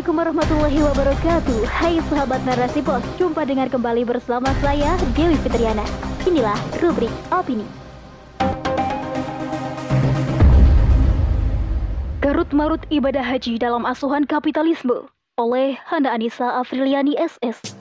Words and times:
Assalamualaikum 0.00 0.32
warahmatullahi 0.32 0.80
wabarakatuh. 0.80 1.58
Hai 1.76 2.00
sahabat 2.08 2.40
narasi 2.48 2.80
pos 2.80 3.04
Jumpa 3.20 3.44
dengan 3.44 3.68
kembali 3.68 4.08
bersama 4.08 4.48
saya 4.64 4.96
Dewi 5.12 5.36
Fitriana. 5.44 5.84
Inilah 6.24 6.56
rubrik 6.80 7.12
opini. 7.28 7.68
Garut 12.24 12.48
Marut 12.56 12.80
Ibadah 12.88 13.20
Haji 13.20 13.60
dalam 13.60 13.84
Asuhan 13.84 14.24
Kapitalisme. 14.24 15.04
Oleh 15.36 15.76
Handa 15.84 16.16
Anissa 16.16 16.48
Afriliani 16.48 17.20
SS 17.20 17.79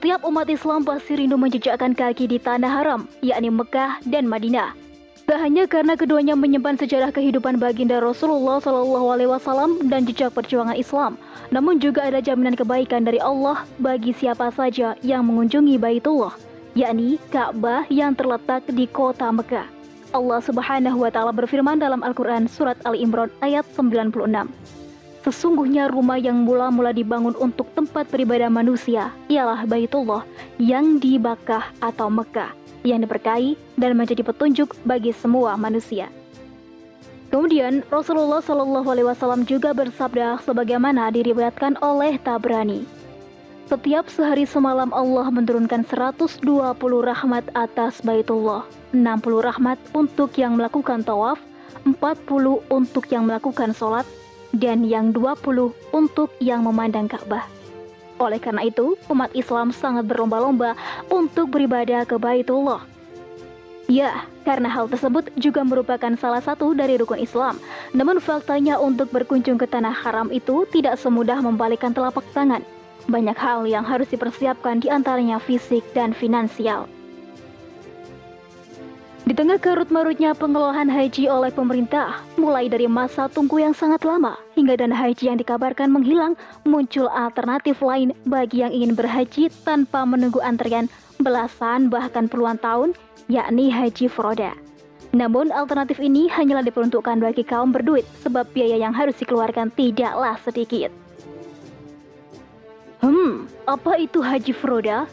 Setiap 0.00 0.24
umat 0.24 0.48
Islam 0.48 0.80
pasti 0.80 1.12
rindu 1.12 1.36
menjejakkan 1.36 1.92
kaki 1.92 2.24
di 2.24 2.40
tanah 2.40 2.72
haram, 2.72 3.04
yakni 3.20 3.52
Mekah 3.52 4.00
dan 4.08 4.24
Madinah. 4.24 4.72
Tak 5.28 5.44
hanya 5.44 5.68
karena 5.68 5.92
keduanya 5.92 6.32
menyimpan 6.32 6.80
sejarah 6.80 7.12
kehidupan 7.12 7.60
baginda 7.60 8.00
Rasulullah 8.00 8.64
Shallallahu 8.64 9.06
Alaihi 9.12 9.28
Wasallam 9.28 9.92
dan 9.92 10.08
jejak 10.08 10.32
perjuangan 10.32 10.72
Islam, 10.72 11.20
namun 11.52 11.84
juga 11.84 12.08
ada 12.08 12.16
jaminan 12.24 12.56
kebaikan 12.56 13.04
dari 13.04 13.20
Allah 13.20 13.68
bagi 13.76 14.16
siapa 14.16 14.48
saja 14.56 14.96
yang 15.04 15.28
mengunjungi 15.28 15.76
Baitullah, 15.76 16.32
yakni 16.72 17.20
Ka'bah 17.28 17.84
yang 17.92 18.16
terletak 18.16 18.64
di 18.72 18.88
kota 18.88 19.28
Mekah. 19.28 19.68
Allah 20.16 20.40
Subhanahu 20.40 21.04
wa 21.04 21.12
taala 21.12 21.36
berfirman 21.36 21.76
dalam 21.76 22.00
Al-Qur'an 22.00 22.48
surat 22.48 22.80
Ali 22.88 23.04
Imran 23.04 23.28
ayat 23.44 23.68
96. 23.76 24.16
Sesungguhnya 25.20 25.92
rumah 25.92 26.16
yang 26.16 26.48
mula-mula 26.48 26.96
dibangun 26.96 27.36
untuk 27.36 27.68
tempat 27.76 28.08
beribadah 28.08 28.48
manusia 28.48 29.12
ialah 29.28 29.68
Baitullah 29.68 30.24
yang 30.56 30.96
di 30.96 31.20
Bakah 31.20 31.76
atau 31.84 32.08
Mekah 32.08 32.56
yang 32.80 33.04
diberkahi 33.04 33.60
dan 33.76 33.92
menjadi 34.00 34.24
petunjuk 34.24 34.72
bagi 34.88 35.12
semua 35.12 35.60
manusia. 35.60 36.08
Kemudian 37.30 37.86
Rasulullah 37.92 38.42
Shallallahu 38.42 38.88
Alaihi 38.90 39.06
Wasallam 39.06 39.46
juga 39.46 39.70
bersabda 39.70 40.42
sebagaimana 40.42 41.14
diriwayatkan 41.14 41.78
oleh 41.78 42.18
Tabrani. 42.26 42.82
Setiap 43.70 44.10
sehari 44.10 44.42
semalam 44.50 44.90
Allah 44.90 45.30
menurunkan 45.30 45.86
120 45.86 46.42
rahmat 46.82 47.44
atas 47.54 48.02
Baitullah, 48.02 48.66
60 48.90 49.46
rahmat 49.46 49.78
untuk 49.94 50.34
yang 50.34 50.58
melakukan 50.58 51.06
tawaf, 51.06 51.38
40 51.86 52.66
untuk 52.66 53.06
yang 53.14 53.30
melakukan 53.30 53.70
sholat, 53.70 54.02
dan 54.54 54.82
yang 54.86 55.14
20 55.14 55.72
untuk 55.94 56.30
yang 56.42 56.66
memandang 56.66 57.06
Ka'bah. 57.06 57.46
Oleh 58.20 58.36
karena 58.36 58.68
itu, 58.68 59.00
umat 59.08 59.32
Islam 59.32 59.72
sangat 59.72 60.04
berlomba-lomba 60.04 60.76
untuk 61.08 61.48
beribadah 61.56 62.04
ke 62.04 62.20
Baitullah. 62.20 62.84
Ya, 63.90 64.28
karena 64.46 64.70
hal 64.70 64.86
tersebut 64.86 65.34
juga 65.34 65.66
merupakan 65.66 66.14
salah 66.14 66.38
satu 66.38 66.76
dari 66.76 66.94
rukun 66.94 67.18
Islam. 67.18 67.58
Namun 67.90 68.22
faktanya 68.22 68.78
untuk 68.78 69.10
berkunjung 69.10 69.58
ke 69.58 69.66
tanah 69.66 69.90
haram 69.90 70.30
itu 70.30 70.62
tidak 70.70 70.94
semudah 71.00 71.42
membalikkan 71.42 71.90
telapak 71.90 72.22
tangan. 72.30 72.62
Banyak 73.10 73.34
hal 73.34 73.66
yang 73.66 73.82
harus 73.82 74.06
dipersiapkan 74.06 74.78
di 74.78 74.92
antaranya 74.92 75.42
fisik 75.42 75.82
dan 75.90 76.14
finansial. 76.14 76.86
Tengah 79.40 79.56
karut-marutnya 79.56 80.36
pengelolaan 80.36 80.92
haji 80.92 81.24
oleh 81.32 81.48
pemerintah, 81.48 82.20
mulai 82.36 82.68
dari 82.68 82.84
masa 82.84 83.24
tunggu 83.24 83.56
yang 83.56 83.72
sangat 83.72 84.04
lama 84.04 84.36
hingga 84.52 84.76
dana 84.76 84.92
haji 84.92 85.32
yang 85.32 85.40
dikabarkan 85.40 85.88
menghilang, 85.88 86.36
muncul 86.68 87.08
alternatif 87.08 87.80
lain 87.80 88.12
bagi 88.28 88.60
yang 88.60 88.68
ingin 88.68 88.92
berhaji 88.92 89.48
tanpa 89.64 90.04
menunggu 90.04 90.44
antrian 90.44 90.92
belasan 91.24 91.88
bahkan 91.88 92.28
puluhan 92.28 92.60
tahun, 92.60 92.92
yakni 93.32 93.72
haji 93.72 94.12
Froda. 94.12 94.52
Namun 95.16 95.56
alternatif 95.56 96.04
ini 96.04 96.28
hanyalah 96.28 96.60
diperuntukkan 96.60 97.24
bagi 97.24 97.40
kaum 97.40 97.72
berduit 97.72 98.04
sebab 98.20 98.44
biaya 98.52 98.76
yang 98.76 98.92
harus 98.92 99.16
dikeluarkan 99.16 99.72
tidaklah 99.72 100.36
sedikit. 100.44 100.92
Hmm, 103.00 103.48
apa 103.64 104.04
itu 104.04 104.20
haji 104.20 104.52
Froda? 104.52 105.08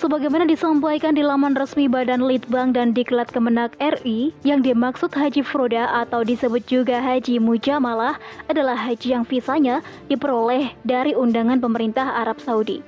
Sebagaimana 0.00 0.48
disampaikan 0.48 1.12
di 1.12 1.20
laman 1.20 1.52
resmi 1.52 1.84
Badan 1.84 2.24
Litbang 2.24 2.72
dan 2.72 2.96
Diklat 2.96 3.28
Kemenak 3.36 3.76
RI, 3.76 4.32
yang 4.48 4.64
dimaksud 4.64 5.12
Haji 5.12 5.44
Froda 5.44 5.92
atau 5.92 6.24
disebut 6.24 6.64
juga 6.64 7.04
Haji 7.04 7.36
Mujamalah 7.36 8.16
adalah 8.48 8.80
haji 8.80 9.12
yang 9.12 9.28
visanya 9.28 9.84
diperoleh 10.08 10.72
dari 10.88 11.12
undangan 11.12 11.60
pemerintah 11.60 12.16
Arab 12.16 12.40
Saudi. 12.40 12.80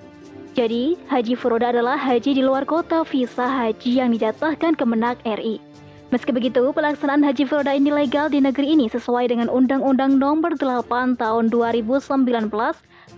Jadi, 0.56 0.96
Haji 1.12 1.36
Froda 1.36 1.68
adalah 1.68 2.00
haji 2.00 2.32
di 2.32 2.40
luar 2.40 2.64
kota 2.64 3.04
visa 3.04 3.44
haji 3.44 4.00
yang 4.00 4.08
dijatuhkan 4.16 4.72
Kemenak 4.72 5.20
RI. 5.28 5.60
Meski 6.08 6.32
begitu, 6.32 6.64
pelaksanaan 6.72 7.20
Haji 7.20 7.44
Froda 7.44 7.76
ini 7.76 7.92
legal 7.92 8.32
di 8.32 8.40
negeri 8.40 8.72
ini 8.72 8.88
sesuai 8.88 9.28
dengan 9.28 9.52
Undang-Undang 9.52 10.16
Nomor 10.16 10.56
8 10.56 11.20
Tahun 11.20 11.44
2019 11.52 12.48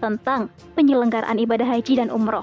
tentang 0.02 0.50
penyelenggaraan 0.74 1.38
ibadah 1.38 1.78
haji 1.78 2.02
dan 2.02 2.10
umroh. 2.10 2.42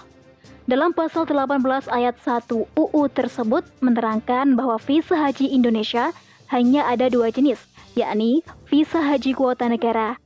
Dalam 0.70 0.94
pasal 0.94 1.26
18 1.26 1.90
ayat 1.90 2.22
1 2.22 2.46
UU 2.78 3.02
tersebut 3.18 3.66
menerangkan 3.82 4.54
bahwa 4.54 4.78
visa 4.78 5.18
haji 5.18 5.50
Indonesia 5.50 6.14
hanya 6.54 6.86
ada 6.86 7.10
dua 7.10 7.34
jenis, 7.34 7.58
yakni 7.98 8.46
visa 8.70 9.02
haji 9.02 9.34
kuota 9.34 9.66
negara 9.66 10.22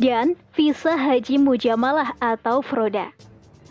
dan 0.00 0.40
visa 0.56 0.96
haji 0.96 1.36
mujamalah 1.36 2.16
atau 2.24 2.64
froda. 2.64 3.12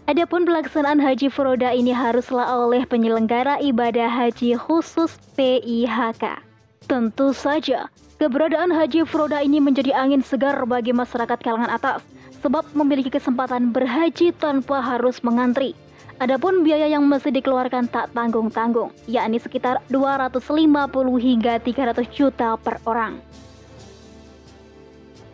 Adapun 0.06 0.46
pelaksanaan 0.46 1.02
haji 1.02 1.34
froda 1.34 1.74
ini 1.74 1.90
haruslah 1.90 2.62
oleh 2.62 2.86
penyelenggara 2.86 3.58
ibadah 3.66 4.12
haji 4.12 4.54
khusus 4.54 5.18
PIHK. 5.34 6.46
Tentu 6.86 7.34
saja, 7.34 7.90
keberadaan 8.22 8.70
haji 8.70 9.02
froda 9.10 9.42
ini 9.42 9.58
menjadi 9.58 9.98
angin 9.98 10.22
segar 10.22 10.62
bagi 10.70 10.94
masyarakat 10.94 11.42
kalangan 11.42 11.74
atas 11.74 12.06
sebab 12.46 12.70
memiliki 12.78 13.10
kesempatan 13.10 13.74
berhaji 13.74 14.36
tanpa 14.36 14.84
harus 14.84 15.24
mengantri 15.24 15.74
Adapun 16.22 16.62
biaya 16.62 16.86
yang 16.86 17.10
mesti 17.10 17.34
dikeluarkan 17.34 17.90
tak 17.90 18.14
tanggung-tanggung, 18.14 18.94
yakni 19.10 19.42
sekitar 19.42 19.82
250 19.90 20.38
hingga 21.18 21.58
300 21.58 22.06
juta 22.14 22.54
per 22.62 22.78
orang. 22.86 23.18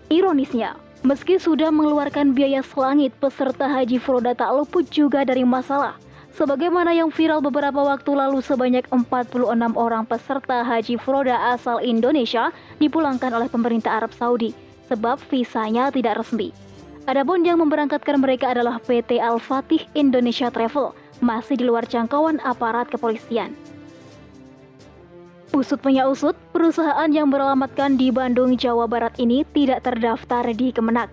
Ironisnya, 0.08 0.80
meski 1.04 1.36
sudah 1.38 1.70
mengeluarkan 1.70 2.32
biaya 2.32 2.64
selangit, 2.64 3.12
peserta 3.20 3.68
haji 3.68 4.00
Froda 4.00 4.32
tak 4.32 4.56
luput 4.56 4.88
juga 4.88 5.28
dari 5.28 5.44
masalah. 5.44 6.00
Sebagaimana 6.34 6.96
yang 6.96 7.12
viral 7.12 7.44
beberapa 7.44 7.84
waktu 7.84 8.16
lalu 8.16 8.40
sebanyak 8.40 8.88
46 8.88 9.44
orang 9.76 10.08
peserta 10.08 10.64
haji 10.64 10.96
Froda 10.96 11.52
asal 11.52 11.84
Indonesia 11.84 12.56
dipulangkan 12.80 13.36
oleh 13.36 13.52
pemerintah 13.52 14.00
Arab 14.00 14.16
Saudi 14.16 14.56
sebab 14.88 15.20
visanya 15.28 15.92
tidak 15.92 16.24
resmi. 16.24 16.69
Adapun 17.08 17.48
yang 17.48 17.64
memberangkatkan 17.64 18.20
mereka 18.20 18.52
adalah 18.52 18.82
PT 18.84 19.24
Al-Fatih 19.24 19.88
Indonesia 19.96 20.52
Travel, 20.52 20.92
masih 21.24 21.56
di 21.56 21.64
luar 21.64 21.88
jangkauan 21.88 22.44
aparat 22.44 22.92
kepolisian. 22.92 23.56
Usut 25.50 25.82
punya 25.82 26.06
usut, 26.06 26.38
perusahaan 26.54 27.10
yang 27.10 27.34
beralamatkan 27.34 27.98
di 27.98 28.14
Bandung, 28.14 28.54
Jawa 28.54 28.86
Barat 28.86 29.18
ini 29.18 29.42
tidak 29.56 29.82
terdaftar 29.82 30.46
di 30.54 30.70
Kemenak. 30.70 31.10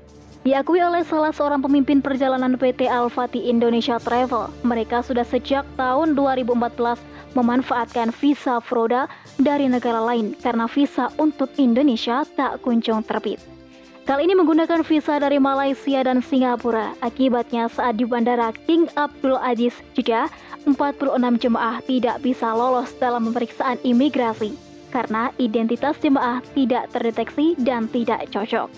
Diakui 0.46 0.78
oleh 0.78 1.02
salah 1.02 1.34
seorang 1.34 1.58
pemimpin 1.58 1.98
perjalanan 1.98 2.54
PT 2.54 2.86
Al-Fatih 2.86 3.50
Indonesia 3.50 3.98
Travel, 3.98 4.46
mereka 4.62 5.02
sudah 5.02 5.26
sejak 5.26 5.66
tahun 5.74 6.14
2014 6.14 7.02
memanfaatkan 7.34 8.14
visa 8.14 8.62
Froda 8.62 9.10
dari 9.40 9.66
negara 9.66 9.98
lain 9.98 10.38
karena 10.38 10.70
visa 10.70 11.10
untuk 11.18 11.50
Indonesia 11.58 12.22
tak 12.38 12.62
kunjung 12.62 13.02
terbit. 13.02 13.55
Kali 14.06 14.22
ini 14.22 14.38
menggunakan 14.38 14.86
visa 14.86 15.18
dari 15.18 15.42
Malaysia 15.42 15.98
dan 16.06 16.22
Singapura. 16.22 16.94
Akibatnya 17.02 17.66
saat 17.66 17.98
di 17.98 18.06
Bandara 18.06 18.54
King 18.54 18.86
Abdul 18.94 19.34
Aziz 19.34 19.74
Jeddah, 19.98 20.30
46 20.62 21.42
jemaah 21.42 21.82
tidak 21.82 22.22
bisa 22.22 22.54
lolos 22.54 22.94
dalam 23.02 23.26
pemeriksaan 23.26 23.82
imigrasi 23.82 24.54
karena 24.94 25.34
identitas 25.42 25.98
jemaah 25.98 26.38
tidak 26.54 26.86
terdeteksi 26.94 27.58
dan 27.58 27.90
tidak 27.90 28.30
cocok. 28.30 28.70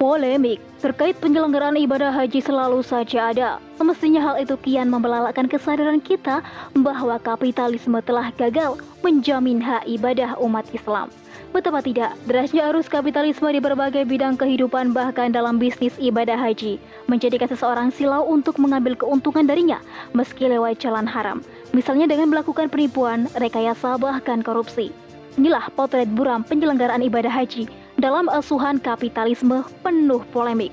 Polemik 0.00 0.64
terkait 0.80 1.20
penyelenggaraan 1.20 1.76
ibadah 1.76 2.16
haji 2.16 2.40
selalu 2.40 2.80
saja 2.80 3.28
ada. 3.28 3.60
Semestinya 3.76 4.24
hal 4.24 4.40
itu 4.40 4.56
kian 4.64 4.88
membelalakan 4.88 5.44
kesadaran 5.44 6.00
kita 6.00 6.40
bahwa 6.80 7.20
kapitalisme 7.20 8.00
telah 8.00 8.32
gagal 8.40 8.80
menjamin 9.04 9.60
hak 9.60 9.84
ibadah 9.84 10.40
umat 10.40 10.64
Islam. 10.72 11.12
Betapa 11.50 11.82
tidak, 11.82 12.14
derasnya 12.30 12.70
arus 12.70 12.86
kapitalisme 12.86 13.50
di 13.50 13.58
berbagai 13.58 14.06
bidang 14.06 14.38
kehidupan 14.38 14.94
bahkan 14.94 15.34
dalam 15.34 15.58
bisnis 15.58 15.90
ibadah 15.98 16.38
haji 16.38 16.78
menjadikan 17.10 17.50
seseorang 17.50 17.90
silau 17.90 18.22
untuk 18.22 18.54
mengambil 18.62 18.94
keuntungan 18.94 19.50
darinya 19.50 19.82
meski 20.14 20.46
lewat 20.46 20.78
jalan 20.78 21.10
haram. 21.10 21.42
Misalnya 21.74 22.06
dengan 22.06 22.30
melakukan 22.30 22.70
penipuan, 22.70 23.26
rekayasa 23.34 23.98
bahkan 23.98 24.46
korupsi. 24.46 24.94
Inilah 25.42 25.66
potret 25.74 26.06
buram 26.14 26.46
penyelenggaraan 26.46 27.02
ibadah 27.02 27.34
haji 27.34 27.66
dalam 27.98 28.30
asuhan 28.30 28.78
kapitalisme 28.78 29.66
penuh 29.82 30.22
polemik. 30.30 30.70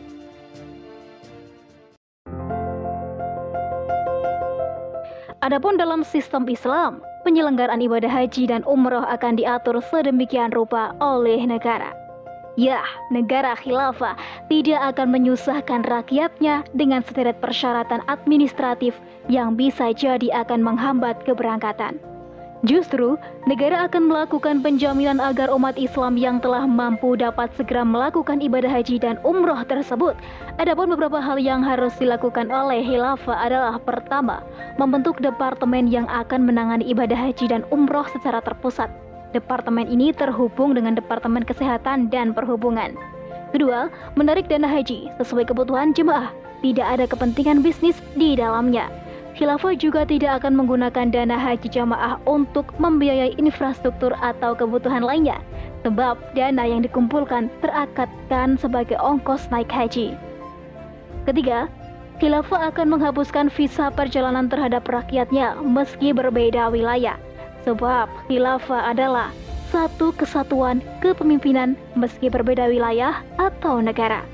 Adapun 5.41 5.73
dalam 5.79 6.05
sistem 6.05 6.45
Islam, 6.45 7.01
penyelenggaraan 7.27 7.83
ibadah 7.83 8.07
haji 8.07 8.47
dan 8.47 8.63
umroh 8.63 9.03
akan 9.03 9.35
diatur 9.35 9.83
sedemikian 9.91 10.55
rupa 10.55 10.95
oleh 11.03 11.43
negara. 11.43 11.91
Ya, 12.55 12.81
negara 13.11 13.53
khilafah 13.59 14.15
tidak 14.47 14.95
akan 14.95 15.11
menyusahkan 15.11 15.83
rakyatnya 15.85 16.63
dengan 16.71 17.03
sederet 17.03 17.37
persyaratan 17.43 18.01
administratif 18.07 18.95
yang 19.27 19.59
bisa 19.59 19.91
jadi 19.91 20.41
akan 20.47 20.63
menghambat 20.63 21.21
keberangkatan. 21.27 21.99
Justru, 22.65 23.21
negara 23.45 23.85
akan 23.85 24.09
melakukan 24.09 24.65
penjaminan 24.65 25.21
agar 25.21 25.53
umat 25.53 25.77
Islam 25.77 26.17
yang 26.17 26.41
telah 26.41 26.65
mampu 26.65 27.13
dapat 27.13 27.53
segera 27.53 27.85
melakukan 27.85 28.41
ibadah 28.41 28.81
haji 28.81 28.97
dan 28.97 29.21
umroh 29.21 29.61
tersebut. 29.69 30.17
Adapun 30.57 30.89
beberapa 30.89 31.21
hal 31.21 31.37
yang 31.37 31.61
harus 31.61 31.93
dilakukan 32.01 32.49
oleh 32.49 32.81
khilafah 32.81 33.37
adalah 33.37 33.77
pertama, 33.77 34.41
membentuk 34.81 35.21
departemen 35.21 35.85
yang 35.85 36.09
akan 36.09 36.49
menangani 36.49 36.89
ibadah 36.89 37.29
haji 37.29 37.45
dan 37.45 37.61
umroh 37.69 38.09
secara 38.09 38.41
terpusat. 38.41 38.89
Departemen 39.37 39.85
ini 39.85 40.09
terhubung 40.09 40.73
dengan 40.73 40.97
Departemen 40.97 41.45
Kesehatan 41.45 42.09
dan 42.09 42.33
Perhubungan. 42.33 42.97
Kedua, 43.53 43.91
menarik 44.17 44.49
dana 44.49 44.65
haji 44.65 45.13
sesuai 45.21 45.53
kebutuhan 45.53 45.93
jemaah. 45.93 46.33
Tidak 46.65 46.83
ada 46.83 47.05
kepentingan 47.05 47.61
bisnis 47.61 48.01
di 48.17 48.33
dalamnya. 48.33 48.89
Khilafah 49.37 49.77
juga 49.77 50.01
tidak 50.01 50.41
akan 50.41 50.57
menggunakan 50.57 51.13
dana 51.13 51.37
haji 51.37 51.69
jamaah 51.69 52.17
untuk 52.25 52.73
membiayai 52.81 53.37
infrastruktur 53.37 54.17
atau 54.17 54.57
kebutuhan 54.57 55.05
lainnya, 55.05 55.37
sebab 55.85 56.17
dana 56.33 56.65
yang 56.65 56.81
dikumpulkan 56.81 57.53
terakatkan 57.61 58.57
sebagai 58.57 58.97
ongkos 58.97 59.45
naik 59.53 59.69
haji. 59.69 60.17
Ketiga, 61.29 61.69
Khilafah 62.17 62.73
akan 62.73 62.97
menghapuskan 62.97 63.53
visa 63.53 63.93
perjalanan 63.93 64.49
terhadap 64.49 64.89
rakyatnya 64.89 65.53
meski 65.61 66.17
berbeda 66.17 66.73
wilayah, 66.73 67.21
sebab 67.61 68.09
Khilafah 68.25 68.89
adalah 68.89 69.29
satu 69.69 70.17
kesatuan 70.17 70.81
kepemimpinan 71.05 71.77
meski 71.93 72.25
berbeda 72.25 72.73
wilayah 72.73 73.21
atau 73.37 73.85
negara. 73.85 74.25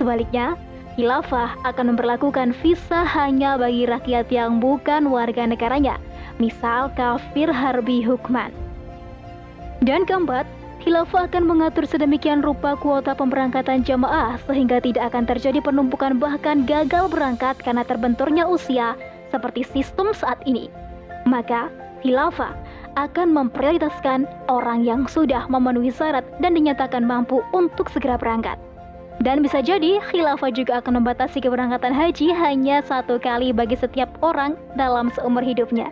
Sebaliknya, 0.00 0.56
Khilafah 0.98 1.62
akan 1.62 1.94
memperlakukan 1.94 2.58
visa 2.58 3.06
hanya 3.06 3.54
bagi 3.54 3.86
rakyat 3.86 4.34
yang 4.34 4.58
bukan 4.58 5.06
warga 5.06 5.46
negaranya, 5.46 5.94
misal 6.42 6.90
kafir 6.98 7.46
harbi 7.54 8.02
hukman. 8.02 8.50
Dan 9.78 10.02
keempat, 10.02 10.42
Khilafah 10.82 11.30
akan 11.30 11.46
mengatur 11.46 11.86
sedemikian 11.86 12.42
rupa 12.42 12.74
kuota 12.74 13.14
pemberangkatan 13.14 13.86
jamaah 13.86 14.42
sehingga 14.50 14.82
tidak 14.82 15.14
akan 15.14 15.22
terjadi 15.22 15.62
penumpukan 15.62 16.18
bahkan 16.18 16.66
gagal 16.66 17.06
berangkat 17.06 17.54
karena 17.62 17.86
terbenturnya 17.86 18.50
usia 18.50 18.98
seperti 19.30 19.62
sistem 19.70 20.10
saat 20.10 20.42
ini. 20.50 20.66
Maka, 21.30 21.70
Khilafah 22.02 22.58
akan 22.98 23.38
memprioritaskan 23.38 24.26
orang 24.50 24.82
yang 24.82 25.06
sudah 25.06 25.46
memenuhi 25.46 25.94
syarat 25.94 26.26
dan 26.42 26.58
dinyatakan 26.58 27.06
mampu 27.06 27.38
untuk 27.54 27.86
segera 27.86 28.18
berangkat. 28.18 28.58
Dan 29.18 29.42
bisa 29.42 29.58
jadi 29.58 29.98
khilafah 29.98 30.54
juga 30.54 30.78
akan 30.78 31.02
membatasi 31.02 31.42
keberangkatan 31.42 31.90
haji 31.90 32.30
hanya 32.30 32.78
satu 32.86 33.18
kali 33.18 33.50
bagi 33.50 33.74
setiap 33.74 34.06
orang 34.22 34.54
dalam 34.78 35.10
seumur 35.10 35.42
hidupnya. 35.42 35.90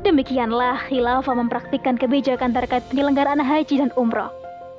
Demikianlah 0.00 0.88
khilafah 0.88 1.36
mempraktikkan 1.36 2.00
kebijakan 2.00 2.56
terkait 2.56 2.84
penyelenggaraan 2.88 3.40
haji 3.40 3.84
dan 3.84 3.92
umroh. 4.00 4.32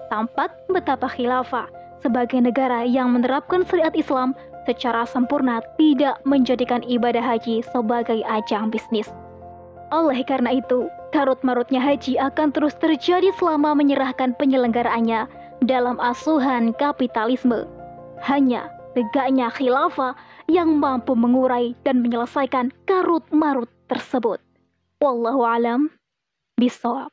Tampak 0.10 0.54
betapa 0.70 1.10
khilafah 1.10 1.70
sebagai 2.02 2.42
negara 2.42 2.86
yang 2.86 3.14
menerapkan 3.14 3.66
syariat 3.66 3.94
Islam 3.94 4.34
secara 4.66 5.06
sempurna 5.06 5.62
tidak 5.78 6.18
menjadikan 6.26 6.82
ibadah 6.86 7.22
haji 7.22 7.62
sebagai 7.70 8.22
ajang 8.26 8.74
bisnis. 8.74 9.10
Oleh 9.94 10.26
karena 10.26 10.58
itu, 10.58 10.90
karut-marutnya 11.14 11.78
haji 11.78 12.18
akan 12.18 12.50
terus 12.50 12.74
terjadi 12.82 13.30
selama 13.38 13.78
menyerahkan 13.78 14.34
penyelenggaraannya 14.38 15.30
dalam 15.66 16.02
asuhan 16.02 16.74
kapitalisme. 16.78 17.70
Hanya 18.24 18.72
tegaknya 18.96 19.52
khilafah 19.52 20.16
yang 20.48 20.80
mampu 20.80 21.18
mengurai 21.18 21.76
dan 21.84 22.00
menyelesaikan 22.00 22.72
karut-marut 22.88 23.68
tersebut. 23.92 24.40
Wallahu 25.04 25.44
alam 25.44 25.92
bisawab. 26.56 27.12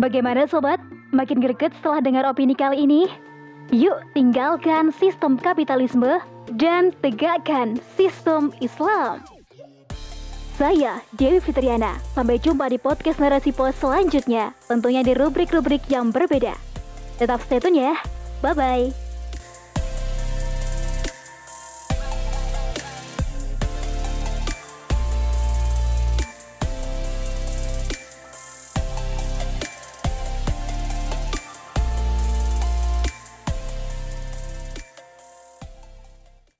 Bagaimana 0.00 0.48
sobat? 0.48 0.80
Makin 1.12 1.44
greget 1.44 1.76
setelah 1.76 2.00
dengar 2.00 2.24
opini 2.24 2.56
kali 2.56 2.88
ini? 2.88 3.04
Yuk 3.68 4.00
tinggalkan 4.16 4.88
sistem 4.96 5.36
kapitalisme 5.36 6.24
dan 6.56 6.90
tegakkan 7.04 7.76
sistem 8.00 8.48
Islam. 8.64 9.20
Saya 10.56 11.00
Dewi 11.16 11.40
Fitriana. 11.40 11.96
Sampai 12.16 12.40
jumpa 12.40 12.68
di 12.68 12.76
podcast 12.76 13.16
Narasi 13.16 13.52
Pos 13.52 13.76
selanjutnya. 13.80 14.52
Tentunya 14.68 15.00
di 15.00 15.16
rubrik-rubrik 15.16 15.84
yang 15.88 16.12
berbeda. 16.12 16.69
Tetap 17.20 17.44
stay 17.44 17.60
tune 17.60 17.76
ya. 17.76 18.00
Bye-bye. 18.40 19.09